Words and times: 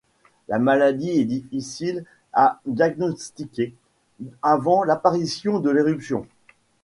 La 0.47 0.57
maladie 0.57 1.19
est 1.19 1.25
difficile 1.25 2.05
à 2.33 2.59
diagnostiquer 2.65 3.75
avant 4.41 4.83
l’apparition 4.83 5.59
de 5.59 5.69
l'éruption. 5.69 6.25